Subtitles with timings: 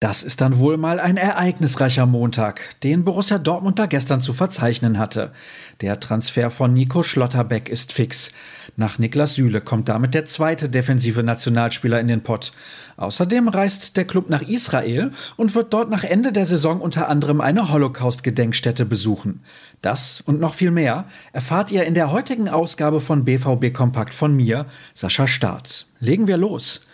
[0.00, 4.98] Das ist dann wohl mal ein ereignisreicher Montag, den Borussia Dortmund da gestern zu verzeichnen
[4.98, 5.30] hatte.
[5.82, 8.32] Der Transfer von Nico Schlotterbeck ist fix.
[8.76, 12.54] Nach Niklas Süle kommt damit der zweite defensive Nationalspieler in den Pott.
[12.96, 17.42] Außerdem reist der Club nach Israel und wird dort nach Ende der Saison unter anderem
[17.42, 19.42] eine Holocaust-Gedenkstätte besuchen.
[19.82, 21.04] Das und noch viel mehr
[21.34, 25.84] erfahrt ihr in der heutigen Ausgabe von BVB Kompakt von mir, Sascha Staat.
[25.98, 26.86] Legen wir los.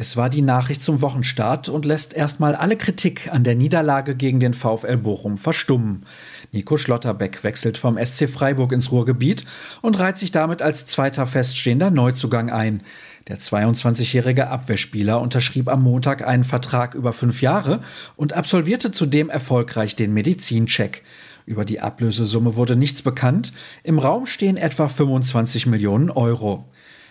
[0.00, 4.38] Es war die Nachricht zum Wochenstart und lässt erstmal alle Kritik an der Niederlage gegen
[4.38, 6.06] den VfL Bochum verstummen.
[6.52, 9.44] Nico Schlotterbeck wechselt vom SC Freiburg ins Ruhrgebiet
[9.82, 12.84] und reiht sich damit als zweiter feststehender Neuzugang ein.
[13.26, 17.80] Der 22-jährige Abwehrspieler unterschrieb am Montag einen Vertrag über fünf Jahre
[18.14, 21.02] und absolvierte zudem erfolgreich den Medizincheck.
[21.44, 23.52] Über die Ablösesumme wurde nichts bekannt.
[23.82, 26.66] Im Raum stehen etwa 25 Millionen Euro.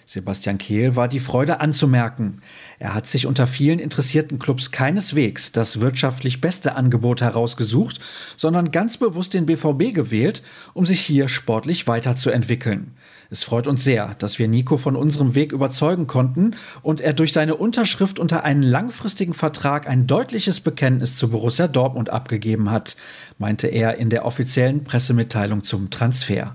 [0.10, 2.42] Sebastian Kehl war die Freude anzumerken.
[2.80, 8.00] Er hat sich unter vielen interessierten Clubs keineswegs das wirtschaftlich beste Angebot herausgesucht,
[8.38, 12.94] sondern ganz bewusst den BVB gewählt, um sich hier sportlich weiterzuentwickeln.
[13.30, 17.34] Es freut uns sehr, dass wir Nico von unserem Weg überzeugen konnten und er durch
[17.34, 22.96] seine Unterschrift unter einen langfristigen Vertrag ein deutliches Bekenntnis zu Borussia Dortmund abgegeben hat,
[23.40, 26.54] meinte er in der offiziellen Pressemitteilung zum Transfer.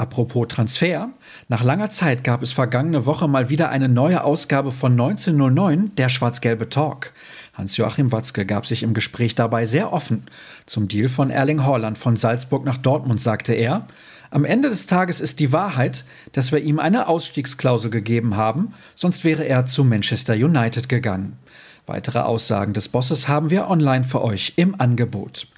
[0.00, 1.10] Apropos Transfer.
[1.48, 6.08] Nach langer Zeit gab es vergangene Woche mal wieder eine neue Ausgabe von 1909, der
[6.08, 7.12] schwarz-gelbe Talk.
[7.54, 10.26] Hans-Joachim Watzke gab sich im Gespräch dabei sehr offen.
[10.66, 13.88] Zum Deal von Erling Haaland von Salzburg nach Dortmund sagte er,
[14.30, 19.24] am Ende des Tages ist die Wahrheit, dass wir ihm eine Ausstiegsklausel gegeben haben, sonst
[19.24, 21.38] wäre er zu Manchester United gegangen.
[21.86, 25.48] Weitere Aussagen des Bosses haben wir online für euch im Angebot.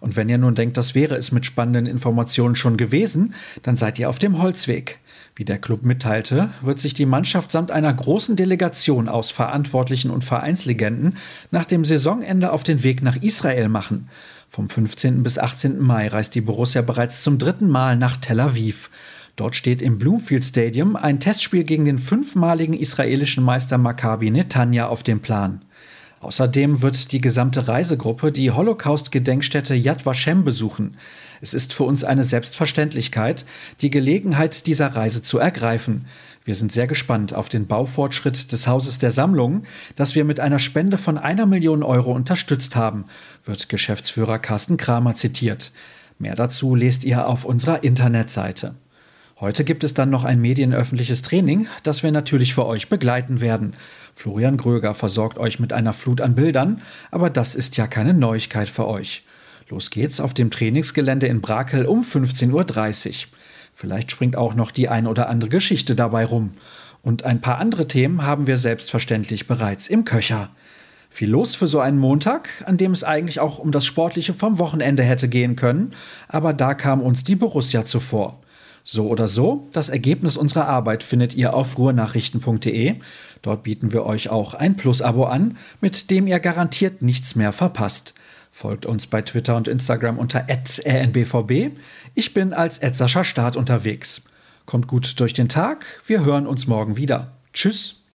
[0.00, 3.98] Und wenn ihr nun denkt, das wäre es mit spannenden Informationen schon gewesen, dann seid
[3.98, 4.98] ihr auf dem Holzweg.
[5.34, 10.24] Wie der Club mitteilte, wird sich die Mannschaft samt einer großen Delegation aus Verantwortlichen und
[10.24, 11.18] Vereinslegenden
[11.50, 14.08] nach dem Saisonende auf den Weg nach Israel machen.
[14.48, 15.22] Vom 15.
[15.22, 15.78] bis 18.
[15.78, 18.90] Mai reist die Borussia bereits zum dritten Mal nach Tel Aviv.
[19.36, 25.02] Dort steht im Bloomfield Stadium ein Testspiel gegen den fünfmaligen israelischen Meister Maccabi Netanya auf
[25.02, 25.65] dem Plan.
[26.26, 30.96] Außerdem wird die gesamte Reisegruppe die Holocaust-Gedenkstätte Yad Vashem besuchen.
[31.40, 33.44] Es ist für uns eine Selbstverständlichkeit,
[33.80, 36.06] die Gelegenheit dieser Reise zu ergreifen.
[36.44, 39.62] Wir sind sehr gespannt auf den Baufortschritt des Hauses der Sammlung,
[39.94, 43.04] das wir mit einer Spende von einer Million Euro unterstützt haben,
[43.44, 45.70] wird Geschäftsführer Carsten Kramer zitiert.
[46.18, 48.74] Mehr dazu lest ihr auf unserer Internetseite.
[49.38, 53.74] Heute gibt es dann noch ein medienöffentliches Training, das wir natürlich für euch begleiten werden.
[54.14, 56.80] Florian Gröger versorgt euch mit einer Flut an Bildern,
[57.10, 59.24] aber das ist ja keine Neuigkeit für euch.
[59.68, 63.30] Los geht's auf dem Trainingsgelände in Brakel um 15.30 Uhr.
[63.74, 66.52] Vielleicht springt auch noch die ein oder andere Geschichte dabei rum.
[67.02, 70.48] Und ein paar andere Themen haben wir selbstverständlich bereits im Köcher.
[71.10, 74.58] Viel los für so einen Montag, an dem es eigentlich auch um das Sportliche vom
[74.58, 75.92] Wochenende hätte gehen können,
[76.26, 78.40] aber da kam uns die Borussia zuvor.
[78.88, 82.94] So oder so, das Ergebnis unserer Arbeit findet ihr auf ruhrnachrichten.de.
[83.42, 88.14] Dort bieten wir euch auch ein Plus-Abo an, mit dem ihr garantiert nichts mehr verpasst.
[88.52, 91.72] Folgt uns bei Twitter und Instagram unter rnbvb.
[92.14, 94.22] Ich bin als Sascha Start unterwegs.
[94.66, 97.32] Kommt gut durch den Tag, wir hören uns morgen wieder.
[97.52, 98.04] Tschüss.